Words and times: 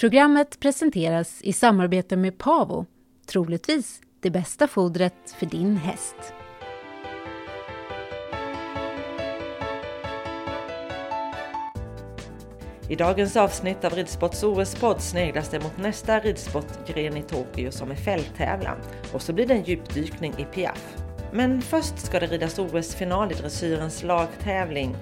Programmet 0.00 0.60
presenteras 0.60 1.42
i 1.42 1.52
samarbete 1.52 2.16
med 2.16 2.38
Pavo, 2.38 2.86
troligtvis 3.26 4.00
det 4.20 4.30
bästa 4.30 4.68
fodret 4.68 5.34
för 5.38 5.46
din 5.46 5.76
häst. 5.76 6.14
I 12.88 12.96
dagens 12.96 13.36
avsnitt 13.36 13.84
av 13.84 13.92
Ridsports 13.92 14.42
OS-podd 14.42 15.00
sneglas 15.00 15.48
det 15.48 15.62
mot 15.62 15.78
nästa 15.78 16.20
ridsportgren 16.20 17.16
i 17.16 17.22
Tokyo 17.22 17.70
som 17.70 17.90
är 17.90 17.96
fälttävlan 17.96 18.78
och 19.12 19.22
så 19.22 19.32
blir 19.32 19.46
det 19.46 19.54
en 19.54 19.64
djupdykning 19.64 20.34
i 20.38 20.44
Piaf. 20.44 20.96
Men 21.32 21.62
först 21.62 21.98
ska 21.98 22.20
det 22.20 22.26
ridas 22.26 22.58
OS-final 22.58 23.32
i 23.32 23.34
dressyrens 23.34 24.02
lagtävling. 24.02 24.96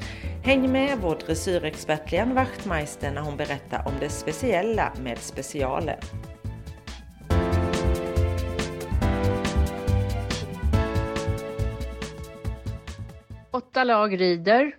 Häng 0.46 0.72
med 0.72 0.98
vår 0.98 1.14
dressyrexpert 1.26 2.12
Lian 2.12 2.34
Wachtmeister 2.34 3.10
när 3.10 3.20
hon 3.20 3.36
berättar 3.36 3.88
om 3.88 3.92
det 4.00 4.08
speciella 4.08 4.92
med 5.02 5.18
specialer. 5.18 5.98
Åtta 13.50 13.84
lag 13.84 14.20
rider 14.20 14.76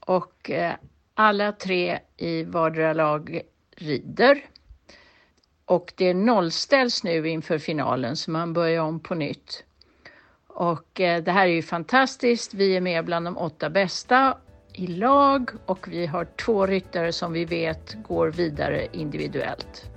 och 0.00 0.50
eh, 0.50 0.74
alla 1.14 1.52
tre 1.52 1.98
i 2.16 2.44
vardera 2.44 2.92
lag 2.92 3.42
rider. 3.76 4.44
Och 5.64 5.92
det 5.96 6.14
nollställs 6.14 7.04
nu 7.04 7.28
inför 7.28 7.58
finalen 7.58 8.16
så 8.16 8.30
man 8.30 8.52
börjar 8.52 8.82
om 8.82 9.00
på 9.00 9.14
nytt. 9.14 9.64
Och 10.46 11.00
eh, 11.00 11.22
det 11.22 11.32
här 11.32 11.46
är 11.46 11.52
ju 11.52 11.62
fantastiskt. 11.62 12.54
Vi 12.54 12.76
är 12.76 12.80
med 12.80 13.04
bland 13.04 13.26
de 13.26 13.38
åtta 13.38 13.70
bästa 13.70 14.36
i 14.74 14.86
lag 14.86 15.50
och 15.66 15.88
vi 15.88 16.06
har 16.06 16.24
två 16.24 16.66
ryttare 16.66 17.12
som 17.12 17.32
vi 17.32 17.44
vet 17.44 17.96
går 18.02 18.30
vidare 18.30 18.86
individuellt. 18.92 19.92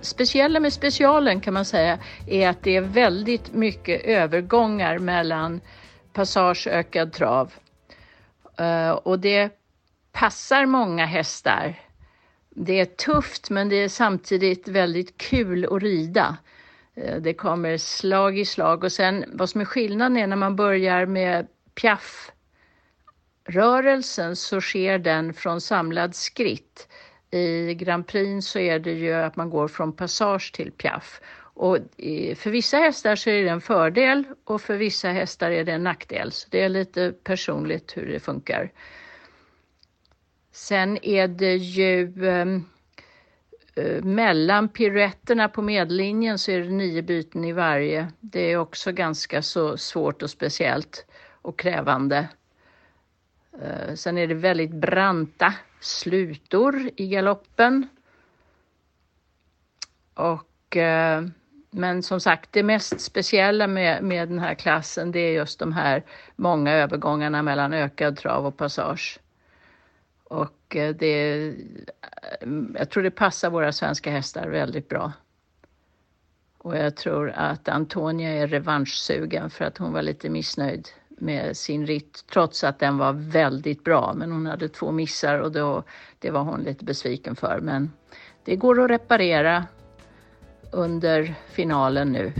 Speciella 0.00 0.60
med 0.60 0.72
specialen 0.72 1.40
kan 1.40 1.54
man 1.54 1.64
säga 1.64 1.98
är 2.26 2.48
att 2.48 2.62
det 2.62 2.76
är 2.76 2.80
väldigt 2.80 3.52
mycket 3.52 4.04
övergångar 4.04 4.98
mellan 4.98 5.60
passage 6.12 6.66
ökad 6.66 7.12
trav. 7.12 7.52
Eh, 8.58 8.90
och 8.90 9.18
det 9.18 9.50
passar 10.12 10.66
många 10.66 11.06
hästar. 11.06 11.80
Det 12.50 12.80
är 12.80 12.84
tufft 12.84 13.50
men 13.50 13.68
det 13.68 13.76
är 13.76 13.88
samtidigt 13.88 14.68
väldigt 14.68 15.18
kul 15.18 15.64
att 15.64 15.82
rida. 15.82 16.36
Eh, 16.94 17.16
det 17.16 17.34
kommer 17.34 17.78
slag 17.78 18.38
i 18.38 18.44
slag 18.44 18.84
och 18.84 18.92
sen 18.92 19.24
vad 19.32 19.50
som 19.50 19.60
är 19.60 19.64
skillnaden 19.64 20.16
är 20.16 20.26
när 20.26 20.36
man 20.36 20.56
börjar 20.56 21.06
med 21.06 21.46
piaff-rörelsen 21.74 24.36
så 24.36 24.60
sker 24.60 24.98
den 24.98 25.34
från 25.34 25.60
samlad 25.60 26.14
skritt. 26.14 26.88
I 27.30 27.74
Grand 27.74 28.06
Prix 28.06 28.46
så 28.46 28.58
är 28.58 28.78
det 28.78 28.92
ju 28.92 29.12
att 29.12 29.36
man 29.36 29.50
går 29.50 29.68
från 29.68 29.92
passage 29.92 30.52
till 30.54 30.72
piaff. 30.72 31.20
Och 31.56 31.78
för 32.36 32.50
vissa 32.50 32.76
hästar 32.76 33.16
så 33.16 33.30
är 33.30 33.42
det 33.42 33.48
en 33.48 33.60
fördel 33.60 34.24
och 34.44 34.60
för 34.60 34.76
vissa 34.76 35.08
hästar 35.08 35.50
är 35.50 35.64
det 35.64 35.72
en 35.72 35.84
nackdel. 35.84 36.32
Så 36.32 36.48
det 36.50 36.60
är 36.60 36.68
lite 36.68 37.14
personligt 37.24 37.96
hur 37.96 38.06
det 38.06 38.20
funkar. 38.20 38.72
Sen 40.52 41.04
är 41.04 41.28
det 41.28 41.56
ju 41.56 42.28
ehm, 42.28 42.64
eh, 43.76 44.04
mellan 44.04 44.68
piruetterna 44.68 45.48
på 45.48 45.62
medellinjen 45.62 46.38
så 46.38 46.50
är 46.50 46.60
det 46.60 46.70
nio 46.70 47.02
byten 47.02 47.44
i 47.44 47.52
varje. 47.52 48.12
Det 48.20 48.52
är 48.52 48.56
också 48.56 48.92
ganska 48.92 49.42
så 49.42 49.76
svårt 49.76 50.22
och 50.22 50.30
speciellt 50.30 51.06
och 51.44 51.58
krävande. 51.58 52.28
Eh, 53.62 53.94
sen 53.94 54.18
är 54.18 54.26
det 54.26 54.34
väldigt 54.34 54.70
branta 54.70 55.54
slutor 55.80 56.90
i 56.96 57.08
galoppen. 57.08 57.88
Och, 60.14 60.76
eh, 60.76 61.24
men 61.70 62.02
som 62.02 62.20
sagt, 62.20 62.52
det 62.52 62.62
mest 62.62 63.00
speciella 63.00 63.66
med, 63.66 64.04
med 64.04 64.28
den 64.28 64.38
här 64.38 64.54
klassen 64.54 65.12
det 65.12 65.18
är 65.18 65.32
just 65.32 65.58
de 65.58 65.72
här 65.72 66.02
många 66.36 66.72
övergångarna 66.72 67.42
mellan 67.42 67.72
ökad 67.72 68.16
trav 68.16 68.46
och 68.46 68.56
passage. 68.56 69.18
Och 70.24 70.76
eh, 70.76 70.94
det, 70.94 71.54
jag 72.74 72.90
tror 72.90 73.02
det 73.02 73.10
passar 73.10 73.50
våra 73.50 73.72
svenska 73.72 74.10
hästar 74.10 74.48
väldigt 74.48 74.88
bra. 74.88 75.12
Och 76.58 76.76
jag 76.76 76.96
tror 76.96 77.30
att 77.30 77.68
Antonia 77.68 78.30
är 78.30 78.46
revanschsugen 78.46 79.50
för 79.50 79.64
att 79.64 79.78
hon 79.78 79.92
var 79.92 80.02
lite 80.02 80.28
missnöjd 80.28 80.88
med 81.18 81.56
sin 81.56 81.86
ritt 81.86 82.24
trots 82.32 82.64
att 82.64 82.78
den 82.78 82.98
var 82.98 83.12
väldigt 83.12 83.84
bra. 83.84 84.14
Men 84.16 84.32
hon 84.32 84.46
hade 84.46 84.68
två 84.68 84.92
missar 84.92 85.38
och 85.38 85.52
då, 85.52 85.82
det 86.18 86.30
var 86.30 86.42
hon 86.42 86.62
lite 86.62 86.84
besviken 86.84 87.36
för. 87.36 87.60
Men 87.60 87.92
det 88.44 88.56
går 88.56 88.84
att 88.84 88.90
reparera 88.90 89.66
under 90.72 91.34
finalen 91.50 92.12
nu. 92.12 92.32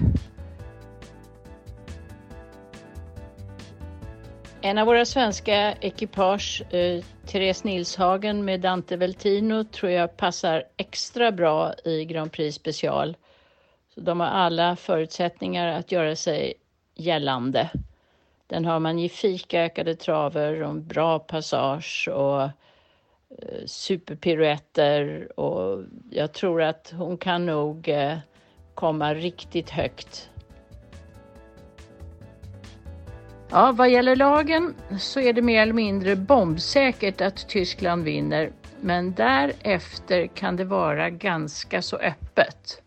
En 4.60 4.78
av 4.78 4.86
våra 4.86 5.04
svenska 5.04 5.72
ekipage, 5.72 6.62
eh, 6.70 7.04
Therese 7.26 7.64
Nilshagen 7.64 8.44
med 8.44 8.60
Dante 8.60 8.96
Veltino, 8.96 9.64
tror 9.64 9.92
jag 9.92 10.16
passar 10.16 10.64
extra 10.76 11.32
bra 11.32 11.74
i 11.84 12.04
Grand 12.04 12.32
Prix 12.32 12.56
special. 12.56 13.16
Så 13.94 14.00
de 14.00 14.20
har 14.20 14.26
alla 14.26 14.76
förutsättningar 14.76 15.66
att 15.78 15.92
göra 15.92 16.16
sig 16.16 16.54
gällande. 16.94 17.70
Den 18.46 18.64
har 18.64 18.80
magnifika 18.80 19.62
ökade 19.64 19.94
traver 19.94 20.62
och 20.62 20.70
en 20.70 20.86
bra 20.86 21.18
passage 21.18 22.08
och 22.12 22.42
eh, 22.42 22.50
superpiruetter 23.66 25.28
och 25.40 25.84
jag 26.10 26.32
tror 26.32 26.62
att 26.62 26.92
hon 26.96 27.18
kan 27.18 27.46
nog 27.46 27.88
eh, 27.88 28.18
komma 28.74 29.14
riktigt 29.14 29.70
högt. 29.70 30.30
Ja, 33.50 33.72
vad 33.72 33.90
gäller 33.90 34.16
lagen 34.16 34.74
så 34.98 35.20
är 35.20 35.32
det 35.32 35.42
mer 35.42 35.62
eller 35.62 35.72
mindre 35.72 36.16
bombsäkert 36.16 37.20
att 37.20 37.48
Tyskland 37.48 38.04
vinner, 38.04 38.52
men 38.80 39.14
därefter 39.14 40.26
kan 40.26 40.56
det 40.56 40.64
vara 40.64 41.10
ganska 41.10 41.82
så 41.82 41.96
öppet. 41.96 42.82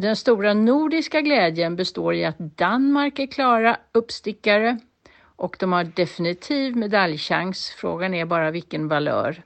Den 0.00 0.16
stora 0.16 0.54
nordiska 0.54 1.20
glädjen 1.20 1.76
består 1.76 2.14
i 2.14 2.24
att 2.24 2.38
Danmark 2.38 3.18
är 3.18 3.26
klara 3.26 3.76
uppstickare 3.92 4.78
och 5.36 5.56
de 5.60 5.72
har 5.72 5.84
definitiv 5.84 6.76
medaljchans. 6.76 7.70
Frågan 7.70 8.14
är 8.14 8.24
bara 8.24 8.50
vilken 8.50 8.88
valör. 8.88 9.42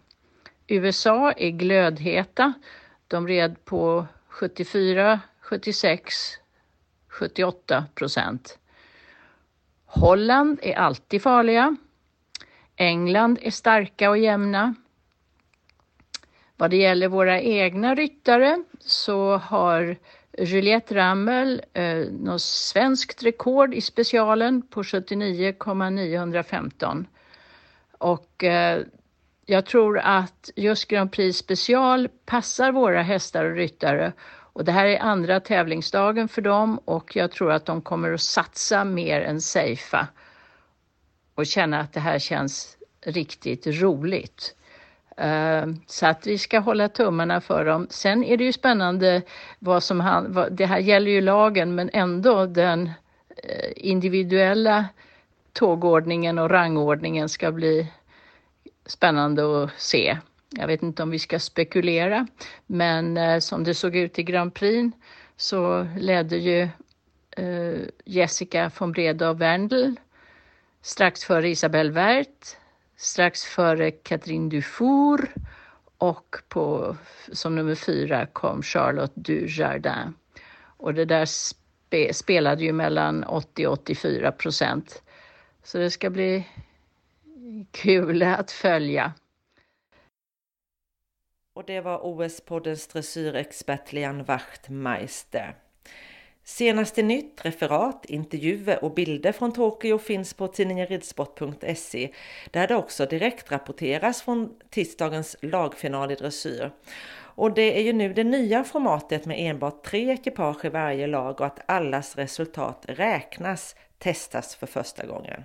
USA 0.67 1.33
är 1.33 1.51
glödheta. 1.51 2.53
De 3.09 3.29
red 3.29 3.65
på 3.65 4.07
74, 4.29 5.21
76, 5.41 6.15
78 7.09 7.85
procent. 7.95 8.59
Holland 9.87 10.59
är 10.63 10.75
alltid 10.75 11.23
farliga. 11.23 11.77
England 12.77 13.39
är 13.43 13.51
starka 13.51 14.11
och 14.11 14.19
jämna. 14.19 14.75
Vad 16.57 16.71
det 16.71 16.77
gäller 16.77 17.09
våra 17.09 17.41
egna 17.41 17.95
ryttare 17.95 18.65
så 18.81 19.37
har 19.37 19.97
Juliette 20.39 20.95
Rammel 20.95 21.63
eh, 21.73 22.07
något 22.11 22.43
svenskt 22.43 23.23
rekord 23.23 23.75
i 23.75 23.81
specialen 23.81 24.63
på 24.63 24.85
79,915. 24.85 27.07
Och 27.99 28.45
eh, 28.45 28.83
jag 29.47 29.67
tror 29.67 29.99
att 29.99 30.51
just 30.57 30.89
Grand 30.89 31.13
Prix 31.13 31.39
special 31.39 32.09
passar 32.27 32.73
våra 32.73 33.03
hästar 33.03 33.45
och 33.45 33.57
ryttare 33.57 34.13
och 34.27 34.65
det 34.65 34.73
här 34.73 34.87
är 34.87 34.99
andra 34.99 35.41
tävlingsdagen 35.41 36.29
för 36.29 36.43
dem 36.43 36.81
och 36.85 37.17
jag 37.17 37.31
tror 37.31 37.53
att 37.53 37.67
de 37.67 37.83
kommer 37.83 38.13
att 38.13 38.21
satsa 38.21 38.85
mer 38.85 39.21
än 39.21 39.41
safea 39.41 40.09
och 41.35 41.47
känna 41.47 41.81
att 41.81 41.93
det 41.93 42.01
här 42.01 42.19
känns 42.19 42.77
riktigt 43.07 43.67
roligt. 43.67 44.55
Ehm, 45.17 45.81
så 45.87 46.07
att 46.07 46.27
vi 46.27 46.39
ska 46.39 46.59
hålla 46.59 46.89
tummarna 46.89 47.41
för 47.41 47.65
dem. 47.65 47.87
Sen 47.91 48.25
är 48.25 48.37
det 48.37 48.45
ju 48.45 48.53
spännande 48.53 49.23
vad 49.59 49.83
som 49.83 50.01
han, 50.01 50.33
vad, 50.33 50.53
det 50.53 50.67
här 50.67 50.79
gäller 50.79 51.11
ju 51.11 51.21
lagen 51.21 51.75
men 51.75 51.91
ändå 51.93 52.47
den 52.47 52.91
eh, 53.43 53.73
individuella 53.77 54.85
tågordningen 55.53 56.39
och 56.39 56.51
rangordningen 56.51 57.29
ska 57.29 57.53
bli 57.53 57.93
spännande 58.87 59.65
att 59.65 59.71
se. 59.77 60.19
Jag 60.51 60.67
vet 60.67 60.83
inte 60.83 61.03
om 61.03 61.11
vi 61.11 61.19
ska 61.19 61.39
spekulera, 61.39 62.27
men 62.67 63.17
eh, 63.17 63.39
som 63.39 63.65
det 63.65 63.75
såg 63.75 63.97
ut 63.97 64.19
i 64.19 64.23
Grand 64.23 64.55
Prix 64.55 64.97
så 65.37 65.87
ledde 65.99 66.37
ju 66.37 66.69
eh, 67.37 67.81
Jessica 68.05 68.71
von 68.79 68.93
Breda 68.93 69.31
och 69.31 69.41
Wendel 69.41 69.97
strax 70.83 71.25
före 71.25 71.49
Isabelle 71.49 71.91
Wert 71.91 72.57
strax 72.97 73.45
före 73.45 73.91
Catherine 73.91 74.51
Dufour 74.51 75.31
och 75.99 76.37
på, 76.49 76.97
som 77.33 77.57
nummer 77.57 77.75
fyra 77.75 78.27
kom 78.27 78.63
Charlotte 78.63 79.15
Dujardin. 79.15 80.15
Och 80.77 80.95
det 80.95 81.05
där 81.05 81.25
spe, 81.25 82.15
spelade 82.15 82.65
ju 82.65 82.73
mellan 82.73 83.25
80 83.25 83.67
och 83.67 83.73
84 83.73 84.33
procent. 84.33 85.03
Så 85.63 85.79
det 85.79 85.91
ska 85.91 86.11
bli 86.11 86.49
kul 87.71 88.23
att 88.23 88.51
följa. 88.51 89.13
Och 91.55 91.65
det 91.65 91.81
var 91.81 91.99
OS-poddens 91.99 92.93
dressyrexpert 92.93 93.93
Lian 93.93 94.25
Wachtmeister. 94.25 95.64
Senaste 96.47 97.03
nytt, 97.03 97.45
referat, 97.45 98.05
intervjuer 98.05 98.85
och 98.85 98.95
bilder 98.95 99.33
från 99.33 99.53
Tokyo 99.53 99.99
finns 99.99 100.35
på 100.35 100.49
tidningen 100.49 100.87
ridsport.se 100.87 102.11
där 102.51 102.69
det 102.69 102.77
också 102.77 103.07
direkt 103.07 103.53
rapporteras 103.53 104.23
från 104.23 104.51
tisdagens 104.71 105.37
lagfinal 105.41 106.11
i 106.11 106.15
dressyr. 106.15 106.71
Och 107.37 107.55
det 107.55 107.79
är 107.79 107.83
ju 107.83 107.93
nu 107.93 108.13
det 108.13 108.25
nya 108.25 108.65
formatet 108.65 109.27
med 109.27 109.51
enbart 109.51 109.85
tre 109.85 110.11
ekipage 110.11 110.65
i 110.65 110.69
varje 110.69 111.07
lag 111.07 111.41
och 111.41 111.47
att 111.47 111.71
allas 111.71 112.17
resultat 112.17 112.85
räknas 112.89 113.77
testas 113.99 114.57
för 114.57 114.67
första 114.67 115.07
gången. 115.07 115.45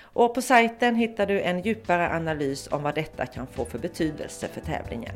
Och 0.00 0.34
på 0.34 0.42
sajten 0.42 0.94
hittar 0.94 1.26
du 1.26 1.40
en 1.40 1.62
djupare 1.62 2.10
analys 2.10 2.68
om 2.72 2.82
vad 2.82 2.94
detta 2.94 3.26
kan 3.26 3.46
få 3.46 3.64
för 3.64 3.78
betydelse 3.78 4.48
för 4.48 4.60
tävlingen. 4.60 5.14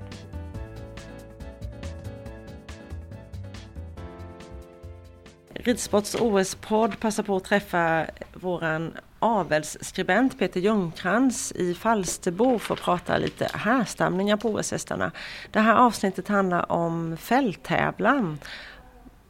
Ridsports 5.69 6.15
OS-podd 6.15 7.00
passar 7.00 7.23
på 7.23 7.37
att 7.37 7.44
träffa 7.44 8.06
våran 8.35 8.93
avelsskribent 9.19 10.38
Peter 10.38 10.61
Ljungkrans 10.61 11.53
i 11.53 11.75
Falsterbo 11.75 12.59
för 12.59 12.75
att 12.75 12.81
prata 12.81 13.19
lite 13.19 13.49
härstamningar 13.55 14.37
på 14.37 14.49
OS-hästarna. 14.49 15.11
Det 15.50 15.61
här 15.61 15.75
avsnittet 15.76 16.29
handlar 16.29 16.73
om 16.73 17.17
fälttävlan. 17.17 18.38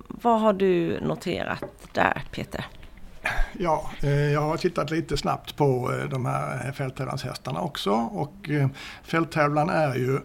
Vad 0.08 0.40
har 0.40 0.52
du 0.52 1.00
noterat 1.00 1.64
där 1.92 2.22
Peter? 2.30 2.64
Ja, 3.52 3.90
eh, 4.02 4.32
jag 4.32 4.40
har 4.40 4.56
tittat 4.56 4.90
lite 4.90 5.16
snabbt 5.16 5.56
på 5.56 5.92
eh, 5.92 6.08
de 6.08 6.26
här 6.26 6.72
fälttävlanshästarna 6.72 7.60
också 7.60 7.90
och 7.92 8.50
eh, 8.50 8.68
fälttävlan 9.02 9.70
är 9.70 9.94
ju 9.94 10.20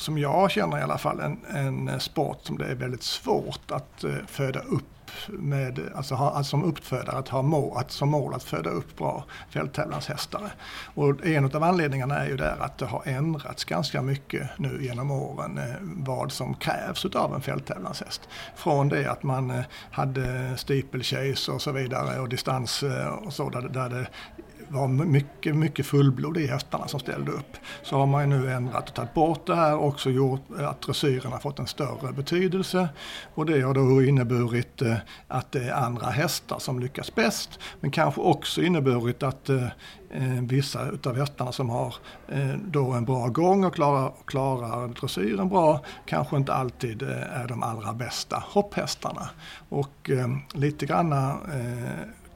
som 0.00 0.18
jag 0.18 0.50
känner 0.50 0.78
i 0.78 0.82
alla 0.82 0.98
fall 0.98 1.20
en, 1.20 1.38
en 1.48 1.88
eh, 1.88 1.98
sport 1.98 2.38
som 2.42 2.58
det 2.58 2.66
är 2.66 2.74
väldigt 2.74 3.02
svårt 3.02 3.70
att 3.70 4.04
eh, 4.04 4.14
föda 4.26 4.60
upp 4.60 4.84
med, 5.28 5.80
alltså, 5.94 6.14
ha, 6.14 6.30
alltså 6.30 6.50
som 6.50 6.64
uppfödare 6.64 7.18
att 7.18 7.28
ha 7.28 7.42
mål, 7.42 7.76
att, 7.76 7.90
som 7.90 8.08
mål 8.08 8.34
att 8.34 8.42
föda 8.42 8.70
upp 8.70 8.96
bra 8.96 9.24
fälttävlanshästar. 9.50 10.50
Och 10.94 11.26
en 11.26 11.44
av 11.44 11.62
anledningarna 11.62 12.18
är 12.18 12.28
ju 12.28 12.36
där 12.36 12.56
att 12.60 12.78
det 12.78 12.86
har 12.86 13.02
ändrats 13.04 13.64
ganska 13.64 14.02
mycket 14.02 14.50
nu 14.56 14.78
genom 14.84 15.10
åren 15.10 15.58
eh, 15.58 15.64
vad 15.80 16.32
som 16.32 16.54
krävs 16.54 17.04
utav 17.04 17.34
en 17.34 17.40
fälttävlanshäst. 17.40 18.28
Från 18.56 18.88
det 18.88 19.10
att 19.10 19.22
man 19.22 19.50
eh, 19.50 19.64
hade 19.90 20.56
steeplechase 20.56 21.52
och 21.52 21.62
så 21.62 21.72
vidare 21.72 22.20
och 22.20 22.28
distans 22.28 22.82
eh, 22.82 23.08
och 23.08 23.32
så 23.32 23.50
där, 23.50 23.62
där 23.62 23.88
det 23.88 24.06
var 24.70 24.88
mycket, 24.88 25.56
mycket 25.56 25.86
fullblod 25.86 26.36
i 26.36 26.46
hästarna 26.46 26.88
som 26.88 27.00
ställde 27.00 27.32
upp. 27.32 27.56
Så 27.82 27.96
har 27.96 28.06
man 28.06 28.30
nu 28.30 28.52
ändrat 28.52 28.88
och 28.88 28.94
tagit 28.94 29.14
bort 29.14 29.46
det 29.46 29.54
här 29.54 29.76
och 29.76 29.86
också 29.86 30.10
gjort 30.10 30.40
eh, 30.58 30.68
att 30.68 30.80
dressyren 30.80 31.32
har 31.32 31.38
fått 31.38 31.58
en 31.58 31.66
större 31.66 32.12
betydelse. 32.12 32.88
Och 33.34 33.46
det 33.46 33.60
har 33.60 33.74
då 33.74 34.02
inneburit 34.02 34.82
eh, 34.82 34.96
att 35.28 35.52
det 35.52 35.64
är 35.64 35.72
andra 35.72 36.06
hästar 36.06 36.58
som 36.58 36.80
lyckas 36.80 37.14
bäst. 37.14 37.58
Men 37.80 37.90
kanske 37.90 38.20
också 38.20 38.62
inneburit 38.62 39.22
att 39.22 39.48
eh, 39.48 39.66
vissa 40.42 40.90
utav 40.90 41.16
hästarna 41.16 41.52
som 41.52 41.70
har 41.70 41.94
då 42.56 42.92
en 42.92 43.04
bra 43.04 43.28
gång 43.28 43.64
och 43.64 43.74
klarar, 43.74 44.12
klarar 44.24 44.88
dressyren 44.88 45.48
bra 45.48 45.80
kanske 46.06 46.36
inte 46.36 46.52
alltid 46.52 47.02
är 47.02 47.48
de 47.48 47.62
allra 47.62 47.92
bästa 47.92 48.42
hopphästarna. 48.46 49.30
Och 49.68 50.10
lite 50.54 50.86
granna 50.86 51.38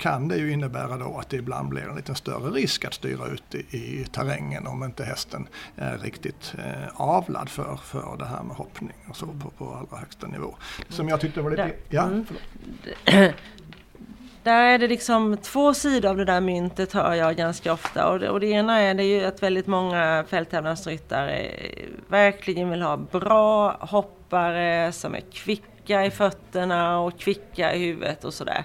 kan 0.04 0.28
det 0.28 0.36
ju 0.36 0.52
innebära 0.52 0.96
då 0.96 1.18
att 1.18 1.30
det 1.30 1.36
ibland 1.36 1.68
blir 1.68 1.82
en 1.82 1.96
lite 1.96 2.14
större 2.14 2.50
risk 2.50 2.84
att 2.84 2.94
styra 2.94 3.26
ut 3.26 3.54
i, 3.54 3.76
i 3.76 4.06
terrängen 4.12 4.66
om 4.66 4.84
inte 4.84 5.04
hästen 5.04 5.49
är 5.76 5.99
riktigt 5.99 6.54
eh, 6.58 7.00
avlad 7.00 7.49
för, 7.49 7.76
för 7.76 8.16
det 8.18 8.25
här 8.25 8.42
med 8.42 8.56
hoppning 8.56 8.96
och 9.11 9.16
så 9.16 9.26
på, 9.26 9.50
på 9.58 9.75
allra 9.75 10.00
högsta 10.00 10.26
nivå. 10.26 10.54
Som 10.88 11.08
jag 11.08 11.20
tyckte 11.20 11.42
var 11.42 11.50
lite... 11.50 11.73
Ja, 11.88 12.02
mm. 12.02 12.26
Där 14.42 14.62
är 14.62 14.78
det 14.78 14.88
liksom 14.88 15.37
två 15.37 15.75
sidor 15.75 16.11
av 16.11 16.16
det 16.16 16.25
där 16.25 16.40
myntet 16.40 16.92
hör 16.92 17.14
jag 17.14 17.37
ganska 17.37 17.73
ofta. 17.73 18.08
Och 18.08 18.18
det, 18.18 18.30
och 18.30 18.40
det 18.40 18.46
ena 18.46 18.80
är 18.80 18.94
det 18.94 19.04
ju 19.04 19.25
att 19.25 19.42
väldigt 19.42 19.66
många 19.66 20.25
fälttävlansryttare 20.28 21.50
verkligen 22.08 22.70
vill 22.70 22.82
ha 22.82 22.96
bra 22.96 23.76
hoppare 23.80 24.92
som 24.92 25.14
är 25.14 25.20
kvicka 25.20 25.74
kvicka 25.85 26.05
i 26.05 26.11
fötterna 26.11 26.99
och 27.00 27.19
kvicka 27.19 27.75
i 27.75 27.79
huvudet 27.79 28.25
och 28.25 28.35
sådär. 28.35 28.64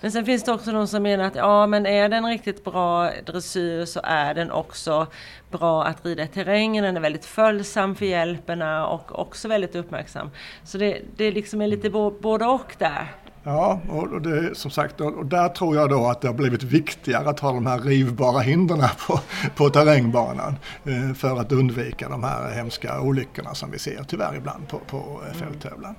Men 0.00 0.12
sen 0.12 0.24
finns 0.24 0.44
det 0.44 0.52
också 0.52 0.72
de 0.72 0.86
som 0.86 1.02
menar 1.02 1.24
att 1.24 1.34
ja 1.34 1.66
men 1.66 1.86
är 1.86 2.08
den 2.08 2.26
riktigt 2.26 2.64
bra 2.64 3.10
dressyr 3.26 3.84
så 3.84 4.00
är 4.04 4.34
den 4.34 4.50
också 4.50 5.06
bra 5.50 5.84
att 5.84 6.04
rida 6.04 6.22
i 6.22 6.26
terrängen, 6.26 6.84
den 6.84 6.96
är 6.96 7.00
väldigt 7.00 7.24
följsam 7.24 7.94
för 7.94 8.06
hjälperna 8.06 8.86
och 8.86 9.18
också 9.18 9.48
väldigt 9.48 9.74
uppmärksam. 9.74 10.30
Så 10.64 10.78
det, 10.78 11.02
det 11.16 11.30
liksom 11.30 11.62
är 11.62 11.66
lite 11.66 11.90
både 11.90 12.46
och 12.46 12.74
där. 12.78 13.06
Ja, 13.44 13.80
och 13.88 14.22
det, 14.22 14.54
som 14.54 14.70
sagt, 14.70 15.00
och 15.00 15.26
där 15.26 15.48
tror 15.48 15.76
jag 15.76 15.90
då 15.90 16.06
att 16.06 16.20
det 16.20 16.28
har 16.28 16.34
blivit 16.34 16.62
viktigare 16.62 17.30
att 17.30 17.40
ha 17.40 17.52
de 17.52 17.66
här 17.66 17.78
rivbara 17.78 18.40
hindren 18.40 18.82
på, 19.06 19.20
på 19.56 19.70
terrängbanan 19.70 20.56
eh, 20.84 21.14
för 21.14 21.40
att 21.40 21.52
undvika 21.52 22.08
de 22.08 22.24
här 22.24 22.50
hemska 22.50 23.00
olyckorna 23.00 23.54
som 23.54 23.70
vi 23.70 23.78
ser 23.78 24.04
tyvärr 24.08 24.36
ibland 24.36 24.68
på, 24.68 24.78
på 24.78 25.20
eh, 25.26 25.34
fälttävlan. 25.34 25.94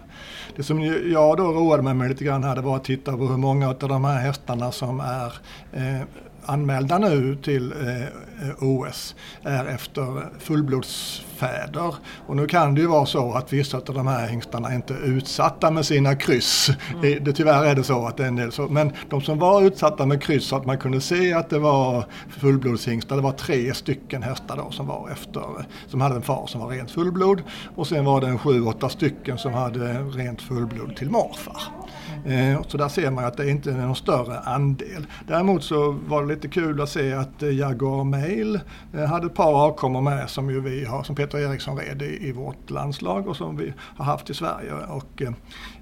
Det 0.55 0.63
som 0.63 0.81
jag 1.11 1.37
då 1.37 1.51
roade 1.51 1.83
mig 1.83 1.93
med 1.93 2.09
lite 2.09 2.23
grann 2.23 2.43
här 2.43 2.55
det 2.55 2.61
var 2.61 2.75
att 2.75 2.83
titta 2.83 3.11
på 3.11 3.27
hur 3.27 3.37
många 3.37 3.69
av 3.69 3.77
de 3.77 4.05
här 4.05 4.21
hästarna 4.21 4.71
som 4.71 4.99
är 4.99 5.33
eh, 5.73 6.01
anmälda 6.45 6.97
nu 6.97 7.35
till 7.35 7.71
eh, 7.71 8.63
OS 8.63 9.15
är 9.43 9.65
efter 9.65 10.29
fullblodsfäder. 10.39 11.95
Och 12.27 12.35
nu 12.35 12.47
kan 12.47 12.75
det 12.75 12.81
ju 12.81 12.87
vara 12.87 13.05
så 13.05 13.33
att 13.33 13.53
vissa 13.53 13.77
av 13.77 13.83
de 13.83 14.07
här 14.07 14.27
hingstarna 14.27 14.75
inte 14.75 14.93
är 14.93 15.03
utsatta 15.03 15.71
med 15.71 15.85
sina 15.85 16.15
kryss. 16.15 16.69
Mm. 16.93 17.23
Det, 17.23 17.33
tyvärr 17.33 17.65
är 17.65 17.75
det 17.75 17.83
så 17.83 18.07
att 18.07 18.17
det 18.17 18.23
är 18.23 18.27
en 18.27 18.35
del 18.35 18.51
så. 18.51 18.67
Men 18.67 18.91
de 19.09 19.21
som 19.21 19.39
var 19.39 19.61
utsatta 19.61 20.05
med 20.05 20.23
kryss 20.23 20.45
så 20.45 20.55
att 20.55 20.65
man 20.65 20.77
kunde 20.77 21.01
se 21.01 21.33
att 21.33 21.49
det 21.49 21.59
var 21.59 22.05
fullblodshingstar, 22.29 23.15
det 23.15 23.21
var 23.21 23.31
tre 23.31 23.73
stycken 23.73 24.23
hästar 24.23 24.57
då 24.57 24.71
som 24.71 24.87
var 24.87 25.09
efter, 25.11 25.43
som 25.87 26.01
hade 26.01 26.15
en 26.15 26.21
far 26.21 26.47
som 26.47 26.61
var 26.61 26.67
rent 26.67 26.91
fullblod. 26.91 27.41
Och 27.75 27.87
sen 27.87 28.05
var 28.05 28.21
det 28.21 28.27
en 28.27 28.39
sju, 28.39 28.65
åtta 28.65 28.89
stycken 28.89 29.37
som 29.37 29.53
hade 29.53 29.93
rent 29.93 30.41
fullblod 30.41 30.95
till 30.95 31.09
morfar. 31.09 31.82
Eh, 32.25 32.61
så 32.67 32.77
där 32.77 32.87
ser 32.87 33.11
man 33.11 33.25
att 33.25 33.37
det 33.37 33.49
inte 33.49 33.71
är 33.71 33.77
någon 33.77 33.95
större 33.95 34.39
andel. 34.39 35.07
Däremot 35.27 35.63
så 35.63 35.91
var 35.91 36.21
det 36.21 36.27
lite 36.27 36.47
kul 36.47 36.81
att 36.81 36.89
se 36.89 37.13
att 37.13 37.43
eh, 37.43 37.49
Jaguar 37.49 38.03
Mail 38.03 38.59
eh, 38.93 39.05
hade 39.05 39.25
ett 39.25 39.33
par 39.33 39.65
avkommor 39.65 40.01
med 40.01 40.29
som 40.29 40.49
ju 40.49 40.61
vi 40.61 40.85
har, 40.85 41.03
som 41.03 41.15
Peter 41.15 41.37
Eriksson 41.37 41.77
red 41.77 42.01
i, 42.01 42.27
i 42.27 42.31
vårt 42.31 42.69
landslag 42.69 43.27
och 43.27 43.35
som 43.35 43.57
vi 43.57 43.73
har 43.77 44.05
haft 44.05 44.29
i 44.29 44.33
Sverige. 44.33 44.73
Och 44.73 45.21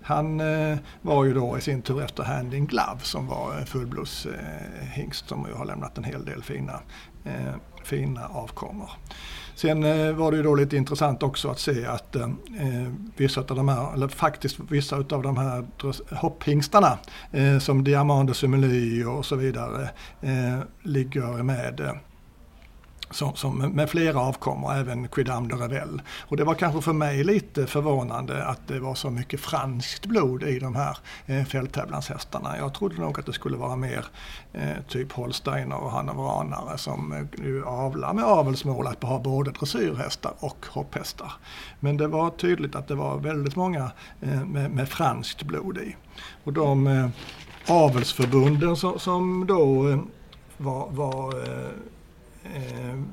han 0.04 0.42
var 1.02 1.26
ju 1.26 1.34
då 1.34 1.58
i 1.58 1.62
sin 1.62 1.82
tur 1.82 2.02
efter 2.04 2.24
Handing 2.24 2.66
Glove 2.66 3.00
som 3.02 3.28
var 3.28 3.66
fullblodshingst 3.66 5.30
som 5.30 5.46
ju 5.48 5.54
har 5.54 5.66
lämnat 5.66 5.98
en 5.98 6.04
hel 6.04 6.26
del 6.26 6.44
fina, 6.44 6.80
fina 7.84 8.28
avkommor. 8.28 8.90
Sen 9.56 9.84
eh, 9.84 10.14
var 10.14 10.32
det 10.32 10.38
ju 10.38 10.44
då 10.44 10.56
lite 10.56 10.78
intressant 10.78 11.24
också 11.24 11.50
att 11.50 11.60
se 11.60 11.86
att 11.86 12.16
eh, 12.16 12.28
vissa 13.16 13.42
av 13.42 13.56
de 13.56 13.70
här, 13.70 13.94
eller 13.94 14.08
faktiskt 14.08 14.60
vissa 14.70 14.96
av 14.96 15.22
de 15.22 15.38
här 15.38 15.66
hopphingstarna 16.16 17.00
eh, 17.32 17.60
som 17.60 17.84
Diamande 17.84 18.34
Simuli 18.34 19.04
och 19.04 19.26
så 19.26 19.36
vidare 19.36 19.90
eh, 20.22 20.60
ligger 20.82 21.44
med 21.44 21.80
eh, 21.80 21.94
som, 23.12 23.36
som, 23.36 23.58
med 23.58 23.90
flera 23.90 24.20
avkommor, 24.20 24.74
även 24.74 25.08
Quidam 25.08 25.48
de 25.48 25.60
Revel. 25.60 26.02
Och 26.20 26.38
det 26.38 26.44
var 26.44 26.54
kanske 26.54 26.82
för 26.82 26.94
mig 26.94 27.24
lite 27.24 27.68
förvånande 27.68 28.46
att 28.46 28.68
det 28.68 28.80
var 28.80 28.96
så 28.96 29.10
mycket 29.10 29.40
franskt 29.40 30.06
blod 30.06 30.44
i 30.44 30.60
de 30.60 30.76
här 30.76 30.98
eh, 31.26 31.44
fälttävlanshästarna. 31.44 32.58
Jag 32.58 32.74
trodde 32.74 32.96
nog 32.96 33.20
att 33.20 33.26
det 33.26 33.34
skulle 33.34 33.58
vara 33.58 33.76
mer 33.76 34.06
eh, 34.54 34.84
typ 34.88 35.12
holsteiner 35.12 35.84
och 35.84 35.92
hannoveranare 35.92 36.78
som 36.78 37.14
eh, 37.14 37.44
nu 37.44 37.66
avlar 37.66 38.14
med 38.14 38.24
avelsmål 38.24 38.88
att 38.88 39.04
ha 39.04 39.20
både 39.20 39.52
dressyrhästar 39.52 40.34
och 40.40 40.66
hopphästar. 40.70 41.32
Men 41.80 41.98
det 41.98 42.08
var 42.08 42.30
tydligt 42.30 42.76
att 42.76 42.88
det 42.88 42.96
var 42.96 43.18
väldigt 43.18 43.56
många 43.56 43.92
eh, 44.22 44.46
med, 44.46 44.72
med 44.72 44.90
franskt 44.90 45.44
blod 45.44 45.78
i. 45.78 45.96
Och 46.44 46.54
de 46.54 46.88
eh, 46.88 47.10
avelsförbunden 47.68 48.76
som, 48.76 49.00
som 49.00 49.48
då 49.48 49.90
eh, 49.90 50.00
var, 50.58 50.90
var 50.90 51.32
Eh, 51.32 51.72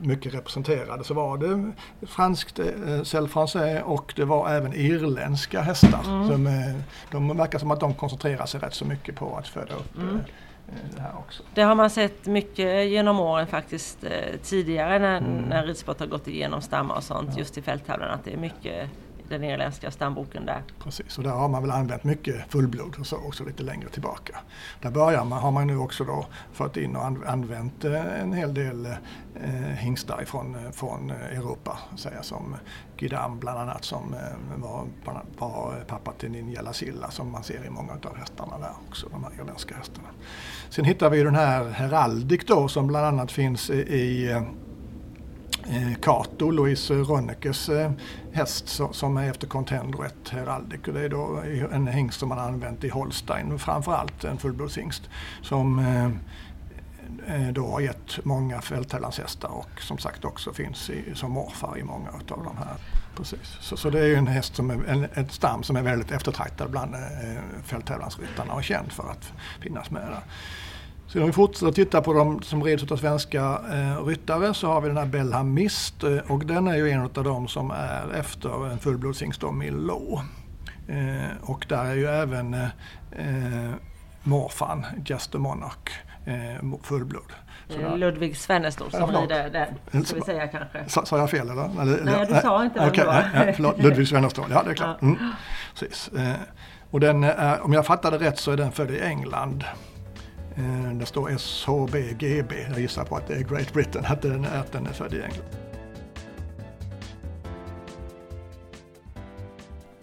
mycket 0.00 0.34
representerade 0.34 1.04
så 1.04 1.14
var 1.14 1.38
det 1.38 1.72
franskt 2.06 2.58
eh, 2.58 3.02
Celle 3.02 3.28
Français 3.28 3.82
och 3.82 4.12
det 4.16 4.24
var 4.24 4.50
även 4.50 4.74
irländska 4.74 5.60
hästar. 5.60 6.00
Mm. 6.06 6.28
Som, 6.28 6.46
eh, 6.46 6.74
de 7.10 7.36
verkar 7.36 7.58
som 7.58 7.70
att 7.70 7.80
de 7.80 7.94
koncentrerar 7.94 8.46
sig 8.46 8.60
rätt 8.60 8.74
så 8.74 8.84
mycket 8.84 9.16
på 9.16 9.36
att 9.36 9.48
föda 9.48 9.74
upp 9.74 9.96
mm. 9.96 10.20
Eh, 10.68 10.74
det 10.96 11.00
här 11.00 11.12
också. 11.18 11.42
Det 11.54 11.62
har 11.62 11.74
man 11.74 11.90
sett 11.90 12.26
mycket 12.26 12.88
genom 12.88 13.20
åren 13.20 13.46
faktiskt 13.46 14.04
tidigare 14.42 14.98
när, 14.98 15.18
mm. 15.18 15.42
när 15.42 15.66
ridsport 15.66 16.00
har 16.00 16.06
gått 16.06 16.28
igenom 16.28 16.62
stammar 16.62 16.94
och 16.94 17.02
sånt 17.02 17.30
ja. 17.32 17.38
just 17.38 17.58
i 17.58 17.62
fälttävlan 17.62 18.10
att 18.10 18.24
det 18.24 18.32
är 18.32 18.36
mycket 18.36 18.90
den 19.28 19.44
irländska 19.44 19.90
stamboken 19.90 20.46
där. 20.46 20.62
Precis, 20.78 21.18
och 21.18 21.24
där 21.24 21.30
har 21.30 21.48
man 21.48 21.62
väl 21.62 21.70
använt 21.70 22.04
mycket 22.04 22.52
fullblod 22.52 22.96
och 23.00 23.06
så 23.06 23.16
också 23.16 23.44
lite 23.44 23.62
längre 23.62 23.88
tillbaka. 23.88 24.36
Där 24.80 24.90
börjar 24.90 25.24
man, 25.24 25.38
har 25.38 25.50
man 25.50 25.66
nu 25.66 25.78
också 25.78 26.04
då 26.04 26.26
fört 26.52 26.76
in 26.76 26.96
och 26.96 27.04
använt 27.26 27.84
eh, 27.84 28.20
en 28.20 28.32
hel 28.32 28.54
del 28.54 28.86
eh, 28.86 29.52
hingstar 29.78 30.18
eh, 30.20 30.24
från, 30.24 30.72
från 30.72 31.10
Europa, 31.10 31.78
säga, 31.96 32.22
som 32.22 32.56
Gidam 32.98 33.38
bland 33.38 33.58
annat 33.58 33.84
som 33.84 34.14
var, 34.56 34.84
var 35.38 35.84
pappa 35.86 36.12
till 36.12 36.30
Ninja 36.30 36.72
Silla 36.72 37.10
som 37.10 37.32
man 37.32 37.42
ser 37.42 37.66
i 37.66 37.70
många 37.70 37.92
av 37.92 38.16
hästarna 38.16 38.58
där 38.58 38.72
också, 38.88 39.08
de 39.08 39.24
här 39.24 39.32
irländska 39.42 39.74
hästarna. 39.74 40.08
Sen 40.70 40.84
hittar 40.84 41.10
vi 41.10 41.22
den 41.22 41.34
här 41.34 41.70
heraldik 41.70 42.48
då 42.48 42.68
som 42.68 42.86
bland 42.86 43.06
annat 43.06 43.32
finns 43.32 43.70
i, 43.70 44.34
Eh, 45.70 45.94
Cato, 46.02 46.50
Louise 46.50 46.94
Rönnekes 46.94 47.68
eh, 47.68 47.90
häst 48.32 48.80
som 48.92 49.16
är 49.16 49.30
efter 49.30 49.46
Contendo 49.46 50.02
1 50.02 50.28
Heraldic. 50.28 50.80
Det 50.84 51.00
är 51.00 51.08
då 51.08 51.42
en 51.72 51.86
hingst 51.86 52.20
som 52.20 52.28
man 52.28 52.38
har 52.38 52.48
använt 52.48 52.84
i 52.84 52.88
Holstein, 52.88 53.58
framförallt 53.58 54.24
en 54.24 54.38
fullblodshingst. 54.38 55.02
Som 55.42 55.78
eh, 55.78 57.48
då 57.52 57.66
har 57.70 57.80
gett 57.80 58.24
många 58.24 58.60
fälttävlanshästar 58.60 59.48
och 59.48 59.80
som 59.80 59.98
sagt 59.98 60.24
också 60.24 60.52
finns 60.52 60.90
i, 60.90 61.14
som 61.14 61.32
morfar 61.32 61.78
i 61.78 61.82
många 61.82 62.08
av 62.10 62.44
de 62.44 62.56
här. 62.56 62.76
Precis. 63.16 63.56
Så, 63.60 63.76
så 63.76 63.90
det 63.90 64.00
är 64.00 64.06
ju 64.06 64.14
en 64.14 64.26
häst 64.26 64.56
som 64.56 64.70
är 64.70 64.84
en, 64.88 65.04
ett 65.04 65.32
stam 65.32 65.62
som 65.62 65.76
är 65.76 65.82
väldigt 65.82 66.10
eftertraktad 66.10 66.70
bland 66.70 66.94
eh, 66.94 67.00
fälttävlansryttarna 67.64 68.52
och 68.52 68.64
känd 68.64 68.92
för 68.92 69.10
att 69.10 69.32
finnas 69.60 69.90
med 69.90 70.02
där. 70.02 70.22
Så 71.08 71.20
om 71.20 71.26
vi 71.26 71.32
fortsätter 71.32 71.72
titta 71.72 72.02
på 72.02 72.12
de 72.12 72.42
som 72.42 72.64
rids 72.64 72.92
av 72.92 72.96
svenska 72.96 73.60
eh, 73.72 74.04
ryttare 74.04 74.54
så 74.54 74.66
har 74.66 74.80
vi 74.80 74.88
den 74.88 74.96
här 74.96 75.06
Belham 75.06 75.54
Mist 75.54 76.04
eh, 76.04 76.18
och 76.28 76.46
den 76.46 76.68
är 76.68 76.76
ju 76.76 76.90
en 76.90 77.00
av 77.00 77.24
de 77.24 77.48
som 77.48 77.70
är 77.70 78.14
efter 78.14 78.70
en 78.70 78.78
fullblodshingst 78.78 79.40
då, 79.40 79.52
Milot. 79.52 80.20
Eh, 80.88 81.50
och 81.50 81.66
där 81.68 81.84
är 81.84 81.94
ju 81.94 82.06
även 82.06 82.54
eh, 82.54 82.68
eh 83.10 83.74
morfan, 84.22 84.86
Just 85.04 85.32
the 85.32 85.38
Monarch, 85.38 85.90
eh, 86.24 86.78
fullblod. 86.82 87.32
Ludvig 87.96 88.36
Svennestor 88.36 88.90
som 88.90 89.10
ja, 89.14 89.20
rider 89.20 89.74
den, 89.90 90.04
ska 90.04 90.16
vi 90.16 90.22
säga 90.22 90.46
kanske. 90.46 90.84
Sa, 90.88 91.04
sa 91.04 91.18
jag 91.18 91.30
fel 91.30 91.50
eller? 91.50 91.82
eller 91.82 92.04
nej, 92.04 92.26
du 92.28 92.34
sa 92.34 92.64
inte 92.64 92.80
det. 92.80 92.90
Okay, 92.90 93.06
nej, 93.34 93.52
förlåt, 93.56 93.78
Ludvig 93.82 94.08
Svennestor, 94.08 94.44
ja 94.50 94.62
det 94.62 94.70
är 94.70 94.74
klart. 94.74 95.02
Mm. 95.02 95.16
Precis. 95.78 96.08
Eh, 96.08 96.32
och 96.90 97.00
den 97.00 97.24
är, 97.24 97.60
om 97.60 97.72
jag 97.72 97.86
fattade 97.86 98.18
rätt 98.18 98.38
så 98.38 98.50
är 98.50 98.56
den 98.56 98.72
född 98.72 98.90
i 98.90 99.00
England. 99.00 99.64
Eh, 100.58 100.92
det 100.92 101.06
står 101.06 101.38
SHBGB. 101.38 102.52
Jag 102.70 102.80
gissar 102.80 103.04
på 103.04 103.16
att 103.16 103.26
det 103.26 103.34
är 103.34 103.42
Great 103.42 103.72
Britain, 103.72 104.04
att 104.04 104.22
den, 104.22 104.44
att 104.44 104.72
den 104.72 104.86
är 104.86 104.92
född 104.92 105.14
i 105.14 105.16
England. 105.16 105.44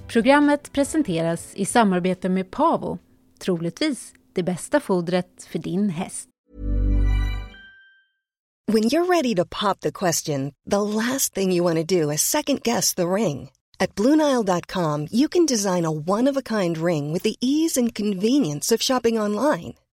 Programmet 0.08 0.72
presenteras 0.72 1.56
i 1.56 1.66
samarbete 1.66 2.30
med 2.30 2.52
Pavo, 2.52 2.98
troligtvis 3.40 4.14
det 4.34 4.44
bästa 4.44 4.80
fodret 4.80 5.48
för 5.48 5.60
din 5.60 5.90
häst. 5.90 6.30
When 8.72 8.84
you're 8.84 9.06
ready 9.06 9.36
to 9.36 9.46
pop 9.46 9.80
the 9.80 9.92
question, 9.92 10.54
the 10.72 10.82
last 10.82 11.34
thing 11.34 11.54
you 11.54 11.64
want 11.64 11.88
to 11.88 12.02
do 12.02 12.12
is 12.12 12.22
second 12.22 12.62
guess 12.64 12.96
the 12.96 13.06
ring. 13.06 13.50
At 13.80 13.96
BlueNile.com 13.96 15.08
you 15.12 15.28
can 15.28 15.46
design 15.46 15.86
a 15.86 15.92
one-of-a-kind 15.92 16.78
ring 16.78 17.14
with 17.14 17.24
the 17.24 17.36
ease 17.42 17.82
and 17.82 17.96
convenience 17.96 18.76
of 18.76 18.82
shopping 18.82 19.22
online. 19.22 19.74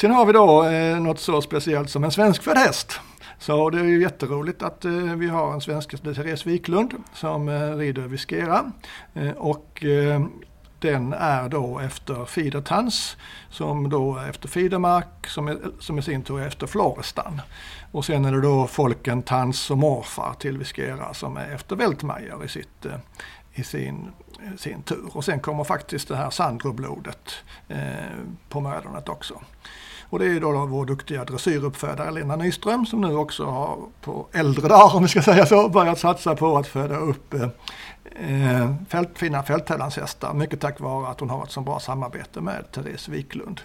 Sen 0.00 0.10
har 0.10 0.26
vi 0.26 0.32
då 0.32 0.64
eh, 0.64 1.00
något 1.00 1.20
så 1.20 1.42
speciellt 1.42 1.90
som 1.90 2.04
en 2.04 2.10
svenskfödd 2.10 2.58
häst. 2.58 3.00
Så 3.38 3.70
det 3.70 3.80
är 3.80 3.84
ju 3.84 4.02
jätteroligt 4.02 4.62
att 4.62 4.84
eh, 4.84 4.92
vi 4.92 5.28
har 5.28 5.52
en 5.52 5.60
svensk, 5.60 6.02
Therese 6.02 6.46
Wiklund, 6.46 6.94
som 7.14 7.48
eh, 7.48 7.76
rider 7.76 8.02
Viskera. 8.02 8.72
Eh, 9.14 9.30
och 9.30 9.84
eh, 9.84 10.20
den 10.78 11.12
är 11.12 11.48
då 11.48 11.78
efter 11.78 12.24
Fidertans, 12.24 13.16
som 13.50 13.90
då 13.90 14.16
är 14.16 14.28
efter 14.28 14.48
Fidermark, 14.48 15.26
som, 15.26 15.48
är, 15.48 15.58
som 15.80 15.98
i 15.98 16.02
sin 16.02 16.22
tur 16.22 16.40
är 16.40 16.46
efter 16.46 16.66
Florestan. 16.66 17.40
Och 17.92 18.04
sen 18.04 18.24
är 18.24 18.32
det 18.32 18.40
då 18.40 18.66
Folken, 18.66 19.22
Tans 19.22 19.70
och 19.70 19.78
Morfar 19.78 20.34
till 20.38 20.58
Viskera 20.58 21.14
som 21.14 21.36
är 21.36 21.54
efter 21.54 21.76
Weltmeier 21.76 22.44
i, 22.44 22.48
sitt, 22.48 22.86
eh, 22.86 22.98
i 23.52 23.64
sin, 23.64 24.12
sin 24.56 24.82
tur. 24.82 25.10
Och 25.12 25.24
sen 25.24 25.40
kommer 25.40 25.64
faktiskt 25.64 26.08
det 26.08 26.16
här 26.16 26.30
Sandro-blodet 26.30 27.34
eh, 27.68 27.78
på 28.48 28.60
mödernet 28.60 29.08
också. 29.08 29.40
Och 30.10 30.18
det 30.18 30.26
är 30.26 30.40
då, 30.40 30.52
då 30.52 30.66
vår 30.66 30.86
duktiga 30.86 31.24
dressyruppfödare 31.24 32.10
Lena 32.10 32.36
Nyström 32.36 32.86
som 32.86 33.00
nu 33.00 33.16
också 33.16 33.44
har 33.44 33.78
på 34.00 34.26
äldre 34.32 34.68
dagar, 34.68 34.96
om 34.96 35.02
vi 35.02 35.08
ska 35.08 35.22
säga 35.22 35.46
så, 35.46 35.68
börjat 35.68 35.98
satsa 35.98 36.36
på 36.36 36.56
att 36.56 36.66
föda 36.66 36.96
upp 36.96 37.34
eh, 37.34 37.42
eh 38.14 38.74
fält, 38.88 39.18
fina 39.18 39.42
fälttävlanshästar. 39.42 40.34
Mycket 40.34 40.60
tack 40.60 40.80
vare 40.80 41.08
att 41.08 41.20
hon 41.20 41.30
har 41.30 41.44
ett 41.44 41.50
så 41.50 41.60
bra 41.60 41.80
samarbete 41.80 42.40
med 42.40 42.72
Therese 42.72 43.08
Wiklund. 43.08 43.60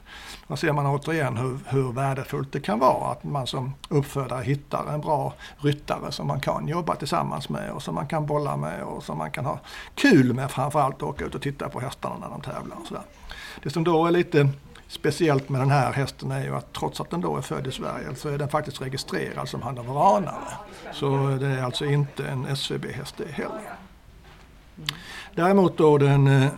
Då 0.48 0.56
ser 0.56 0.74
man 0.74 0.86
återigen 0.86 1.38
hur, 1.38 1.60
hur 1.66 1.92
värdefullt 1.92 2.52
det 2.52 2.60
kan 2.60 2.80
vara 2.80 3.12
att 3.12 3.24
man 3.24 3.48
som 3.48 3.74
uppfödare 3.90 4.44
hittar 4.44 4.94
en 4.94 5.02
bra 5.02 5.34
ryttare 5.58 6.12
som 6.12 6.28
man 6.28 6.40
kan 6.40 6.68
jobba 6.68 6.96
tillsammans 6.96 7.50
med 7.50 7.72
och 7.72 7.84
som 7.84 7.96
man 7.96 8.08
kan 8.08 8.26
bolla 8.26 8.58
med 8.58 8.84
och 8.84 9.04
som 9.04 9.18
man 9.18 9.32
kan 9.32 9.46
ha 9.46 9.60
kul 9.96 10.34
med 10.34 10.52
framförallt 10.52 11.04
åka 11.04 11.26
ut 11.26 11.36
och 11.36 11.42
titta 11.42 11.70
på 11.70 11.80
hästarna 11.80 12.16
när 12.20 12.30
de 12.30 12.42
tävlar. 12.42 12.78
Och 12.82 12.88
sådär. 12.88 13.04
Det 13.64 13.70
som 13.70 13.84
då 13.84 14.06
är 14.06 14.12
lite 14.12 14.50
speciellt 14.94 15.50
med 15.50 15.62
den 15.62 15.70
här 15.70 15.92
hästen 15.94 16.32
är 16.32 16.44
ju 16.44 16.56
att 16.56 16.74
trots 16.74 17.02
att 17.02 17.10
den 17.10 17.22
då 17.22 17.38
är 17.38 17.42
född 17.42 17.68
i 17.68 17.72
Sverige 17.72 18.16
så 18.16 18.30
är 18.30 18.38
den 18.38 18.50
faktiskt 18.50 18.82
registrerad 18.82 19.50
som 19.50 19.62
hannoveranare. 19.62 20.54
Så 20.94 21.38
det 21.40 21.48
är 21.48 21.64
alltså 21.64 21.86
inte 21.86 22.28
en 22.28 22.56
SVB-häst 22.56 23.16
det 23.18 23.32
heller. 23.32 23.76
Däremot 25.36 25.78
då 25.78 25.98
den 25.98 26.28
eh, 26.28 26.50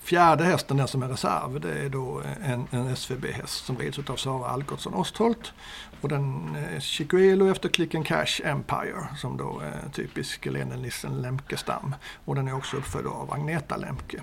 fjärde 0.00 0.44
hästen, 0.44 0.76
den 0.76 0.88
som 0.88 1.02
är 1.02 1.08
reserv, 1.08 1.60
det 1.60 1.72
är 1.72 1.88
då 1.88 2.22
en, 2.42 2.66
en 2.70 2.96
SVB-häst 2.96 3.64
som 3.64 3.78
rids 3.78 3.98
av 4.10 4.16
Sara 4.16 4.48
Algotsson 4.48 4.94
Ostholt. 4.94 5.52
Och 6.00 6.08
den 6.08 6.56
är 6.56 6.80
Chicuelo 6.80 7.50
efter 7.50 7.68
Click 7.68 7.94
and 7.94 8.06
Cash 8.06 8.40
Empire 8.44 9.06
som 9.16 9.36
då 9.36 9.60
är 9.60 9.90
typisk 9.92 10.44
Lene 10.44 10.76
Nissen 10.76 11.22
Lemke-stam. 11.22 11.94
Och 12.24 12.34
den 12.34 12.48
är 12.48 12.54
också 12.54 12.76
uppfödd 12.76 13.06
av 13.06 13.32
Agneta 13.32 13.76
Lemke. 13.76 14.20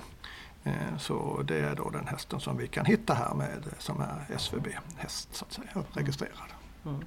Eh, 0.64 0.98
så 0.98 1.42
det 1.48 1.60
är 1.60 1.76
då 1.76 1.90
den 1.90 2.08
hästen 2.08 2.40
som 2.40 2.58
vi 2.58 2.68
kan 2.68 2.86
hitta 2.86 3.14
här 3.14 3.34
med 3.34 3.64
som 3.78 4.02
är 4.02 4.36
SVB-häst 4.36 5.30
så 5.32 5.46
att 5.46 5.54
säga, 5.54 5.84
registrerad. 5.94 6.50
Mm. 6.86 7.00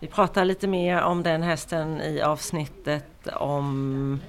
Vi 0.00 0.06
pratar 0.06 0.44
lite 0.44 0.66
mer 0.66 1.02
om 1.02 1.22
den 1.22 1.42
hästen 1.42 2.00
i 2.00 2.20
avsnittet 2.20 3.26
om 3.36 4.20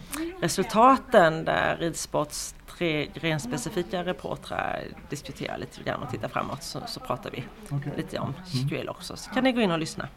resultaten 0.42 1.46
där 1.46 1.78
Ridsports 1.78 2.56
tre 2.78 3.06
grenspecifika 3.14 4.06
reportrar 4.06 4.84
diskuterar 5.10 5.58
lite 5.58 5.84
grann 5.84 6.04
och 6.04 6.10
tittar 6.10 6.28
framåt 6.28 6.64
så, 6.64 6.82
så 6.88 7.00
pratar 7.00 7.32
vi 7.32 7.44
okay. 7.76 7.92
lite 7.98 8.20
om 8.20 8.34
Chicuel 8.52 8.82
mm. 8.82 8.96
också. 8.96 9.18
Så 9.18 9.30
kan 9.30 9.44
ni 9.44 9.52
gå 9.52 9.62
in 9.62 9.72
och 9.72 9.80
lyssna. 9.80 10.08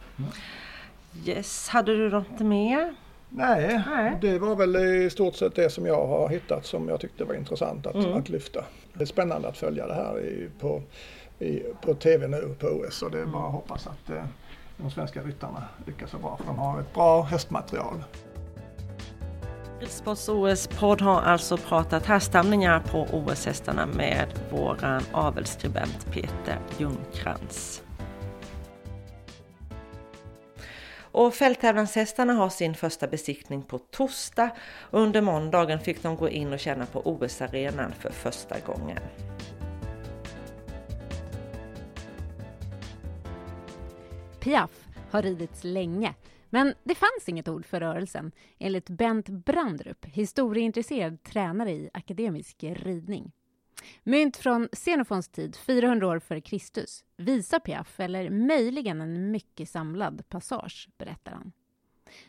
Yes, 1.24 1.68
hade 1.68 1.96
du 1.96 2.10
något 2.10 2.40
mer? 2.40 2.94
Nej, 3.32 3.82
Nej, 3.86 4.18
det 4.20 4.38
var 4.38 4.56
väl 4.56 4.76
i 4.76 5.10
stort 5.10 5.34
sett 5.34 5.54
det 5.54 5.70
som 5.70 5.86
jag 5.86 6.06
har 6.06 6.28
hittat 6.28 6.66
som 6.66 6.88
jag 6.88 7.00
tyckte 7.00 7.24
var 7.24 7.34
intressant 7.34 7.86
att, 7.86 7.94
mm. 7.94 8.12
att 8.12 8.28
lyfta. 8.28 8.64
Det 8.94 9.02
är 9.02 9.06
spännande 9.06 9.48
att 9.48 9.56
följa 9.56 9.86
det 9.86 9.94
här 9.94 10.20
i, 10.20 10.48
på, 10.60 10.82
i, 11.38 11.62
på 11.82 11.94
TV 11.94 12.28
nu 12.28 12.54
på 12.60 12.66
OS 12.66 13.02
och 13.02 13.10
det 13.10 13.20
är 13.20 13.26
bara 13.26 13.46
att 13.46 13.52
hoppas 13.52 13.86
att 13.86 14.10
eh, 14.10 14.24
de 14.76 14.90
svenska 14.90 15.22
ryttarna 15.22 15.64
lyckas 15.86 16.10
så 16.10 16.18
bra 16.18 16.36
för 16.36 16.46
de 16.46 16.58
har 16.58 16.80
ett 16.80 16.94
bra 16.94 17.22
hästmaterial. 17.22 18.04
Ridsports 19.80 20.28
OS-podd 20.28 21.00
har 21.00 21.20
alltså 21.22 21.56
pratat 21.56 22.06
härstamningar 22.06 22.80
på 22.80 23.06
OS-hästarna 23.12 23.86
med 23.86 24.26
våran 24.50 25.02
avelsskribent 25.12 26.06
Peter 26.12 26.58
Ljungcrantz. 26.78 27.82
Och 31.12 31.34
fälttävlanshästarna 31.34 32.32
har 32.32 32.48
sin 32.48 32.74
första 32.74 33.06
besiktning 33.06 33.62
på 33.62 33.78
torsdag 33.78 34.50
under 34.90 35.20
måndagen 35.20 35.80
fick 35.80 36.02
de 36.02 36.16
gå 36.16 36.28
in 36.28 36.52
och 36.52 36.58
känna 36.58 36.86
på 36.86 37.00
OS-arenan 37.00 37.92
för 37.92 38.10
första 38.10 38.60
gången. 38.60 38.98
Piaf 44.40 44.70
har 45.10 45.22
ridits 45.22 45.64
länge, 45.64 46.14
men 46.50 46.74
det 46.84 46.94
fanns 46.94 47.28
inget 47.28 47.48
ord 47.48 47.66
för 47.66 47.80
rörelsen 47.80 48.32
enligt 48.58 48.88
Bent 48.88 49.28
Brandrup, 49.28 50.04
historieintresserad 50.04 51.22
tränare 51.22 51.70
i 51.70 51.90
akademisk 51.92 52.56
ridning. 52.62 53.32
Mynt 54.02 54.36
från 54.36 54.68
Xenofons 54.72 55.28
tid, 55.28 55.56
400 55.56 56.08
år 56.08 56.18
före 56.18 56.40
Kristus, 56.40 57.04
visar 57.16 57.58
Piaf, 57.58 58.00
eller 58.00 58.30
möjligen 58.30 59.00
en 59.00 59.30
mycket 59.30 59.68
samlad 59.68 60.28
passage, 60.28 60.88
berättar 60.98 61.32
han. 61.32 61.52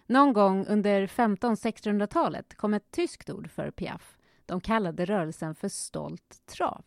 Någon 0.06 0.34
gång 0.34 0.66
under 0.66 1.08
1500-1600-talet 1.08 2.56
kom 2.56 2.74
ett 2.74 2.92
tyskt 2.92 3.30
ord 3.30 3.52
för 3.52 3.72
Piaf. 3.72 4.18
De 4.46 4.62
kallade 4.62 5.06
rörelsen 5.06 5.56
för 5.56 5.70
stolt 5.70 6.46
trav. 6.46 6.86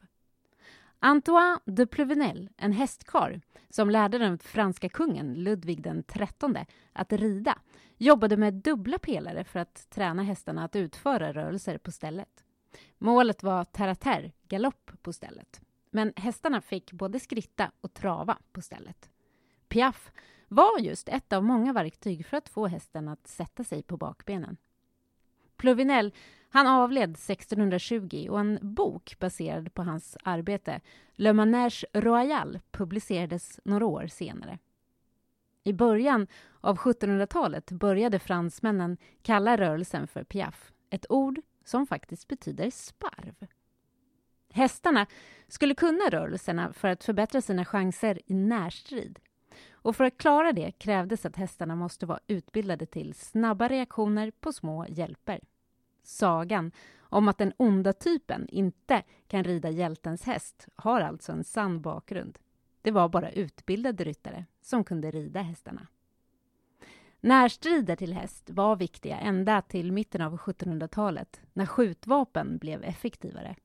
Antoine 0.99 1.59
de 1.65 1.87
Pluvenel, 1.87 2.49
en 2.57 2.73
hästkar 2.73 3.41
som 3.71 3.91
lärde 3.91 4.19
den 4.19 4.39
franska 4.39 4.89
kungen 4.89 5.35
Ludvig 5.35 5.83
den 5.83 6.03
XIII 6.03 6.67
att 6.93 7.13
rida, 7.13 7.59
jobbade 7.97 8.37
med 8.37 8.55
dubbla 8.55 8.99
pelare 8.99 9.45
för 9.45 9.61
att 9.61 9.91
träna 9.91 10.23
hästarna 10.23 10.65
att 10.65 10.77
utföra 10.77 11.33
rörelser 11.33 11.79
på 11.79 11.93
stället. 11.93 12.44
Målet 12.99 13.43
var 13.43 13.65
terre 13.65 14.33
galopp 14.49 14.91
på 15.03 15.13
stället. 15.13 15.61
Men 15.91 16.13
hästarna 16.17 16.61
fick 16.61 16.93
både 16.93 17.21
skritta 17.21 17.71
och 17.81 17.95
trava 17.95 18.39
på 18.53 18.61
stället. 18.63 19.11
Piaf 19.69 20.13
var 20.49 20.79
just 20.81 21.09
ett 21.09 21.33
av 21.33 21.45
många 21.45 21.73
verktyg 21.73 22.27
för 22.27 22.37
att 22.37 22.49
få 22.49 22.67
hästen 22.67 23.09
att 23.09 23.27
sätta 23.27 23.65
sig 23.65 23.83
på 23.83 23.97
bakbenen. 23.97 24.57
Pluvinel 25.57 26.13
han 26.49 26.67
avled 26.67 27.11
1620 27.11 28.29
och 28.31 28.41
en 28.41 28.59
bok 28.63 29.17
baserad 29.19 29.75
på 29.75 29.83
hans 29.83 30.17
arbete, 30.23 30.81
Le 31.15 31.33
Manège 31.33 31.85
Royal, 31.93 32.61
publicerades 32.71 33.61
några 33.65 33.87
år 33.87 34.07
senare. 34.07 34.59
I 35.65 35.73
början 35.73 36.27
av 36.61 36.77
1700-talet 36.77 37.71
började 37.71 38.19
fransmännen 38.19 38.97
kalla 39.23 39.57
rörelsen 39.57 40.07
för 40.07 40.25
piaf, 40.25 40.73
ett 40.91 41.07
ord 41.09 41.41
som 41.65 41.87
faktiskt 41.87 42.29
betyder 42.29 42.71
sparv. 42.71 43.47
Hästarna 44.53 45.07
skulle 45.49 45.75
kunna 45.75 46.11
rörelserna 46.11 46.73
för 46.73 46.89
att 46.89 47.05
förbättra 47.05 47.41
sina 47.41 47.65
chanser 47.65 48.21
i 48.27 48.35
närstrid. 48.35 49.19
Och 49.73 49.97
för 49.97 50.05
att 50.05 50.19
klara 50.19 50.53
det 50.53 50.73
krävdes 50.79 51.27
att 51.27 51.37
hästarna 51.37 51.77
måste 51.77 52.07
vara 52.07 52.21
utbildade 52.27 52.87
till 52.87 53.15
snabba 53.15 53.69
reaktioner 53.69 54.31
på 54.31 54.53
små 54.53 54.87
hjälper. 54.89 55.41
Sagan 56.03 56.73
om 56.99 57.29
att 57.29 57.39
den 57.39 57.53
onda 57.57 57.93
typen 57.93 58.49
inte 58.49 59.03
kan 59.27 59.45
rida 59.45 59.71
hjältens 59.71 60.23
häst 60.23 60.69
har 60.77 61.01
alltså 61.01 61.33
en 61.33 61.45
sann 61.45 61.81
bakgrund. 61.81 62.39
Det 62.83 62.91
var 62.91 63.09
bara 63.09 63.31
utbildade 63.31 64.05
ryttare 64.05 64.45
som 64.61 64.85
kunde 64.85 65.11
rida 65.11 65.43
hästarna. 65.43 65.87
Närstrider 67.25 67.97
till 67.97 68.13
häst 68.13 68.51
var 68.51 68.77
viktiga 68.77 69.19
ända 69.19 69.63
till 69.63 69.93
mitten 69.93 70.21
av 70.21 70.37
1700-talet 70.37 71.41
när 71.53 71.67
skjutvapen 71.67 72.59
blev 72.59 72.85
effektivare. 72.85 73.57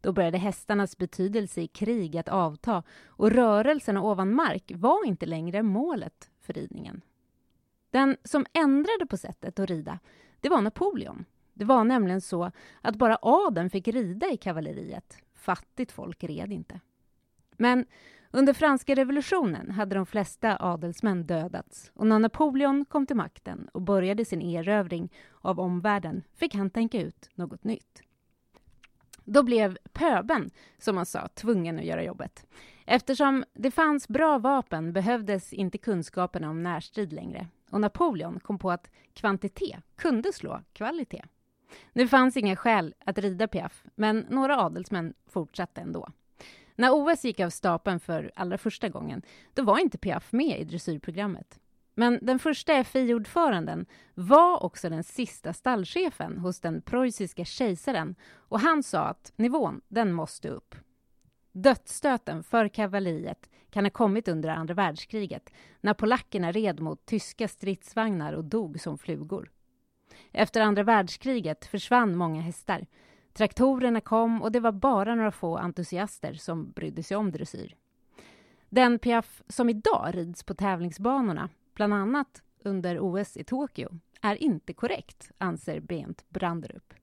Då 0.00 0.12
började 0.12 0.38
hästarnas 0.38 0.98
betydelse 0.98 1.60
i 1.60 1.66
krig 1.66 2.16
att 2.16 2.28
avta 2.28 2.82
och 3.06 3.30
rörelserna 3.30 4.02
ovan 4.02 4.34
mark 4.34 4.72
var 4.74 5.06
inte 5.06 5.26
längre 5.26 5.62
målet 5.62 6.30
för 6.40 6.52
ridningen. 6.52 7.00
Den 7.90 8.16
som 8.24 8.46
ändrade 8.52 9.06
på 9.06 9.16
sättet 9.16 9.58
att 9.58 9.70
rida, 9.70 9.98
det 10.40 10.48
var 10.48 10.60
Napoleon. 10.60 11.24
Det 11.54 11.64
var 11.64 11.84
nämligen 11.84 12.20
så 12.20 12.50
att 12.80 12.96
bara 12.96 13.18
adeln 13.22 13.70
fick 13.70 13.88
rida 13.88 14.30
i 14.30 14.36
kavalleriet. 14.36 15.16
Fattigt 15.34 15.92
folk 15.92 16.24
red 16.24 16.52
inte. 16.52 16.80
Men 17.56 17.86
under 18.32 18.52
franska 18.52 18.94
revolutionen 18.94 19.70
hade 19.70 19.94
de 19.94 20.06
flesta 20.06 20.56
adelsmän 20.60 21.26
dödats 21.26 21.90
och 21.94 22.06
när 22.06 22.18
Napoleon 22.18 22.84
kom 22.84 23.06
till 23.06 23.16
makten 23.16 23.68
och 23.72 23.82
började 23.82 24.24
sin 24.24 24.42
erövring 24.42 25.12
av 25.40 25.60
omvärlden 25.60 26.22
fick 26.34 26.54
han 26.54 26.70
tänka 26.70 27.00
ut 27.00 27.30
något 27.34 27.64
nytt. 27.64 28.02
Då 29.24 29.42
blev 29.42 29.76
pöben, 29.92 30.50
som 30.78 30.94
man 30.94 31.06
sa, 31.06 31.28
tvungen 31.28 31.78
att 31.78 31.84
göra 31.84 32.04
jobbet. 32.04 32.46
Eftersom 32.86 33.44
det 33.54 33.70
fanns 33.70 34.08
bra 34.08 34.38
vapen 34.38 34.92
behövdes 34.92 35.52
inte 35.52 35.78
kunskaperna 35.78 36.50
om 36.50 36.62
närstrid 36.62 37.12
längre 37.12 37.46
och 37.70 37.80
Napoleon 37.80 38.40
kom 38.40 38.58
på 38.58 38.70
att 38.70 38.90
kvantitet 39.14 39.84
kunde 39.96 40.32
slå 40.32 40.60
kvalitet. 40.72 41.24
Nu 41.92 42.08
fanns 42.08 42.36
inga 42.36 42.56
skäl 42.56 42.94
att 43.04 43.18
rida 43.18 43.48
Piaf, 43.48 43.84
men 43.94 44.26
några 44.30 44.60
adelsmän 44.60 45.14
fortsatte 45.28 45.80
ändå. 45.80 46.08
När 46.82 46.90
OS 46.92 47.24
gick 47.24 47.40
av 47.40 47.50
stapeln 47.50 48.00
för 48.00 48.32
allra 48.34 48.58
första 48.58 48.88
gången, 48.88 49.22
då 49.54 49.62
var 49.62 49.78
inte 49.78 49.98
Piaf 49.98 50.32
med 50.32 50.60
i 50.60 50.64
dressyrprogrammet. 50.64 51.60
Men 51.94 52.18
den 52.22 52.38
första 52.38 52.84
FI-ordföranden 52.84 53.86
var 54.14 54.62
också 54.62 54.88
den 54.90 55.04
sista 55.04 55.52
stallchefen 55.52 56.38
hos 56.38 56.60
den 56.60 56.82
preussiska 56.82 57.44
kejsaren 57.44 58.14
och 58.34 58.60
han 58.60 58.82
sa 58.82 59.00
att 59.00 59.32
nivån, 59.36 59.80
den 59.88 60.12
måste 60.12 60.48
upp. 60.48 60.74
Dödsstöten 61.52 62.42
för 62.42 62.68
kavalleriet 62.68 63.50
kan 63.70 63.84
ha 63.84 63.90
kommit 63.90 64.28
under 64.28 64.48
andra 64.48 64.74
världskriget 64.74 65.52
när 65.80 65.94
polackerna 65.94 66.52
red 66.52 66.80
mot 66.80 67.06
tyska 67.06 67.48
stridsvagnar 67.48 68.32
och 68.32 68.44
dog 68.44 68.80
som 68.80 68.98
flugor. 68.98 69.50
Efter 70.32 70.60
andra 70.60 70.82
världskriget 70.82 71.64
försvann 71.64 72.16
många 72.16 72.40
hästar. 72.40 72.86
Traktorerna 73.32 74.00
kom 74.00 74.42
och 74.42 74.52
det 74.52 74.60
var 74.60 74.72
bara 74.72 75.14
några 75.14 75.32
få 75.32 75.58
entusiaster 75.58 76.34
som 76.34 76.70
brydde 76.70 77.02
sig 77.02 77.16
om 77.16 77.30
dressyr. 77.30 77.76
Den 78.68 78.98
Piaf 78.98 79.42
som 79.48 79.68
idag 79.68 80.10
rids 80.12 80.44
på 80.44 80.54
tävlingsbanorna, 80.54 81.48
bland 81.74 81.94
annat 81.94 82.42
under 82.64 82.98
OS 83.00 83.36
i 83.36 83.44
Tokyo, 83.44 83.90
är 84.20 84.42
inte 84.42 84.72
korrekt, 84.72 85.30
anser 85.38 85.80
Bent 85.80 86.24
Branderup. 86.28 86.94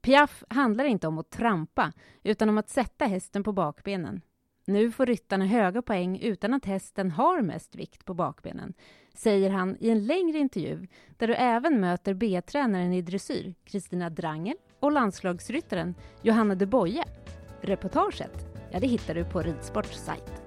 Piaf 0.00 0.44
handlar 0.50 0.84
inte 0.84 1.06
om 1.06 1.18
att 1.18 1.30
trampa, 1.30 1.92
utan 2.22 2.48
om 2.48 2.58
att 2.58 2.68
sätta 2.68 3.04
hästen 3.04 3.44
på 3.44 3.52
bakbenen. 3.52 4.20
Nu 4.64 4.90
får 4.92 5.06
ryttarna 5.06 5.46
höga 5.46 5.82
poäng 5.82 6.18
utan 6.18 6.54
att 6.54 6.64
hästen 6.64 7.10
har 7.10 7.42
mest 7.42 7.74
vikt 7.74 8.04
på 8.04 8.14
bakbenen, 8.14 8.74
säger 9.14 9.50
han 9.50 9.76
i 9.80 9.90
en 9.90 10.06
längre 10.06 10.38
intervju 10.38 10.86
där 11.16 11.28
du 11.28 11.34
även 11.34 11.80
möter 11.80 12.14
B-tränaren 12.14 12.92
i 12.92 13.02
dressyr, 13.02 13.54
Kristina 13.64 14.10
Drangel, 14.10 14.56
och 14.80 14.92
landslagsryttaren 14.92 15.94
Johanna 16.22 16.54
de 16.54 16.66
Boye. 16.66 17.04
Reportaget 17.60 18.46
ja, 18.70 18.80
det 18.80 18.86
hittar 18.86 19.14
du 19.14 19.24
på 19.24 19.42
Ridsports 19.42 19.96
sajt. 19.96 20.42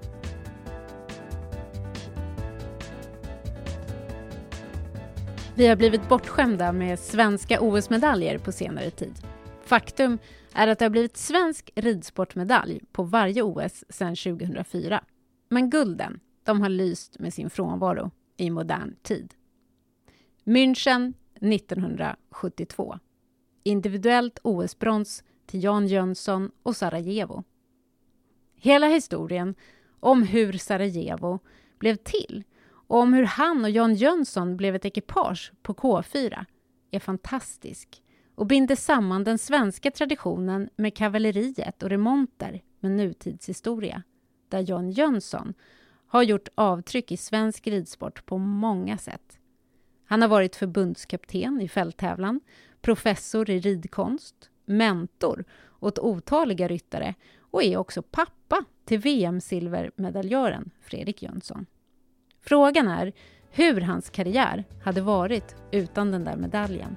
Vi 5.54 5.66
har 5.66 5.76
blivit 5.76 6.08
bortskämda 6.08 6.72
med 6.72 6.98
svenska 6.98 7.60
OS-medaljer 7.60 8.38
på 8.38 8.52
senare 8.52 8.90
tid. 8.90 9.14
Faktum 9.62 10.18
är 10.54 10.68
att 10.68 10.78
det 10.78 10.84
har 10.84 10.90
blivit 10.90 11.16
svensk 11.16 11.70
ridsportmedalj 11.74 12.80
på 12.92 13.02
varje 13.02 13.42
OS 13.42 13.84
sedan 13.88 14.16
2004. 14.16 15.04
Men 15.48 15.70
gulden, 15.70 16.20
de 16.44 16.60
har 16.60 16.68
lyst 16.68 17.18
med 17.18 17.34
sin 17.34 17.50
frånvaro 17.50 18.10
i 18.36 18.50
modern 18.50 18.96
tid. 19.02 19.34
München 20.44 21.14
1972. 21.34 22.98
Individuellt 23.62 24.38
OS-brons 24.42 25.24
till 25.46 25.64
Jan 25.64 25.86
Jönsson 25.86 26.50
och 26.62 26.76
Sarajevo. 26.76 27.44
Hela 28.56 28.86
historien 28.86 29.54
om 30.00 30.22
hur 30.22 30.52
Sarajevo 30.52 31.38
blev 31.78 31.96
till 31.96 32.44
och 32.64 32.98
om 32.98 33.12
hur 33.12 33.24
han 33.24 33.64
och 33.64 33.70
Jan 33.70 33.94
Jönsson 33.94 34.56
blev 34.56 34.74
ett 34.74 34.84
ekipage 34.84 35.52
på 35.62 35.74
K4 35.74 36.44
är 36.90 37.00
fantastisk 37.00 38.02
och 38.34 38.46
binder 38.46 38.76
samman 38.76 39.24
den 39.24 39.38
svenska 39.38 39.90
traditionen 39.90 40.70
med 40.76 40.96
kavalleriet 40.96 41.82
och 41.82 41.90
remonter 41.90 42.62
med 42.80 42.90
nutidshistoria, 42.90 44.02
där 44.48 44.70
Jan 44.70 44.90
Jönsson 44.90 45.54
har 46.06 46.22
gjort 46.22 46.48
avtryck 46.54 47.12
i 47.12 47.16
svensk 47.16 47.66
ridsport 47.66 48.26
på 48.26 48.38
många 48.38 48.98
sätt. 48.98 49.38
Han 50.04 50.22
har 50.22 50.28
varit 50.28 50.56
förbundskapten 50.56 51.60
i 51.60 51.68
fälttävlan, 51.68 52.40
professor 52.82 53.50
i 53.50 53.60
ridkonst, 53.60 54.50
mentor 54.64 55.44
åt 55.80 55.98
otaliga 55.98 56.68
ryttare 56.68 57.14
och 57.40 57.62
är 57.62 57.76
också 57.76 58.02
pappa 58.02 58.64
till 58.84 58.98
VM-silvermedaljören 58.98 60.70
Fredrik 60.80 61.22
Jönsson. 61.22 61.66
Frågan 62.40 62.88
är 62.88 63.12
hur 63.50 63.80
hans 63.80 64.10
karriär 64.10 64.64
hade 64.84 65.00
varit 65.00 65.56
utan 65.70 66.10
den 66.10 66.24
där 66.24 66.36
medaljen. 66.36 66.96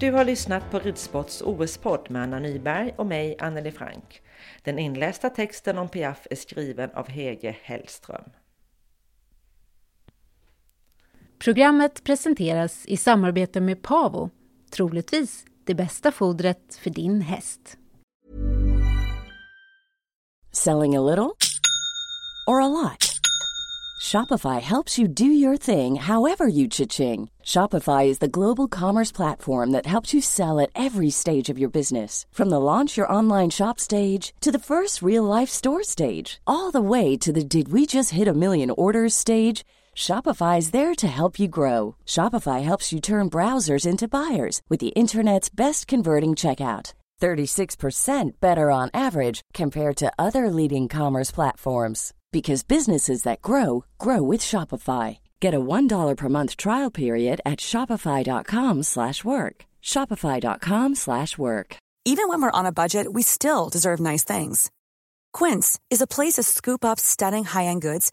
Du 0.00 0.12
har 0.12 0.24
lyssnat 0.24 0.70
på 0.70 0.78
Ridsports 0.78 1.42
OS-podd 1.42 2.10
med 2.10 2.22
Anna 2.22 2.38
Nyberg 2.38 2.94
och 2.96 3.06
mig, 3.06 3.36
Anneli 3.38 3.70
Frank. 3.70 4.22
Den 4.62 4.78
inlästa 4.78 5.30
texten 5.30 5.78
om 5.78 5.88
Piaf 5.88 6.26
är 6.30 6.36
skriven 6.36 6.90
av 6.90 7.08
Hege 7.08 7.56
Hellström. 7.62 8.24
Programmet 11.44 12.04
presenteras 12.04 12.84
i 12.86 12.96
samarbete 12.96 13.60
med 13.60 13.82
Pavo, 13.82 14.30
troligtvis 14.70 15.44
det 15.64 15.74
bästa 15.74 16.12
fodret 16.12 16.78
för 16.80 16.90
din 16.90 17.20
häst. 17.20 17.76
Selling 20.52 20.96
a 20.96 21.00
little 21.00 21.36
or 22.46 22.60
a 22.60 22.68
lot? 22.68 23.18
Shopify 24.02 24.60
helps 24.60 24.98
you 24.98 25.08
do 25.08 25.24
your 25.24 25.56
thing 25.56 25.96
however 25.96 26.46
you 26.46 26.68
cha-ching. 26.68 27.30
Shopify 27.44 28.06
is 28.06 28.18
the 28.18 28.28
global 28.28 28.68
commerce 28.68 29.12
platform 29.12 29.72
that 29.72 29.86
helps 29.86 30.14
you 30.14 30.22
sell 30.22 30.60
at 30.60 30.70
every 30.74 31.10
stage 31.10 31.52
of 31.52 31.58
your 31.58 31.70
business. 31.70 32.24
From 32.30 32.50
the 32.50 32.60
launch 32.60 32.96
your 32.96 33.12
online 33.18 33.50
shop 33.50 33.80
stage 33.80 34.32
to 34.40 34.52
the 34.52 34.64
first 34.74 35.02
real 35.02 35.40
life 35.40 35.50
store 35.50 35.82
stage, 35.82 36.40
all 36.46 36.70
the 36.70 36.88
way 36.90 37.16
to 37.16 37.32
the 37.32 37.44
did 37.44 37.72
we 37.72 37.86
just 37.86 38.10
hit 38.10 38.28
a 38.28 38.32
million 38.32 38.70
orders 38.70 39.14
stage. 39.14 39.64
Shopify 39.96 40.58
is 40.58 40.70
there 40.72 40.94
to 40.94 41.08
help 41.08 41.38
you 41.38 41.48
grow. 41.48 41.96
Shopify 42.06 42.62
helps 42.62 42.92
you 42.92 43.00
turn 43.00 43.30
browsers 43.30 43.86
into 43.86 44.08
buyers 44.08 44.60
with 44.68 44.80
the 44.80 44.94
internet's 44.94 45.48
best 45.48 45.86
converting 45.86 46.32
checkout. 46.32 46.92
36% 47.20 48.40
better 48.40 48.70
on 48.70 48.90
average 48.92 49.42
compared 49.54 49.96
to 49.96 50.12
other 50.18 50.50
leading 50.50 50.88
commerce 50.88 51.30
platforms 51.30 52.12
because 52.32 52.64
businesses 52.64 53.22
that 53.22 53.42
grow 53.42 53.84
grow 53.98 54.22
with 54.22 54.40
Shopify. 54.40 55.18
Get 55.38 55.54
a 55.54 55.60
$1 55.60 56.16
per 56.16 56.28
month 56.28 56.56
trial 56.56 56.90
period 56.90 57.40
at 57.46 57.60
shopify.com/work. 57.60 59.56
shopify.com/work. 59.82 61.76
Even 62.04 62.28
when 62.28 62.42
we're 62.42 62.58
on 62.58 62.66
a 62.66 62.72
budget, 62.72 63.06
we 63.12 63.22
still 63.22 63.68
deserve 63.68 64.00
nice 64.00 64.24
things. 64.24 64.70
Quince 65.38 65.78
is 65.90 66.02
a 66.02 66.12
place 66.16 66.34
to 66.34 66.42
scoop 66.42 66.84
up 66.84 66.98
stunning 66.98 67.44
high-end 67.44 67.82
goods 67.82 68.12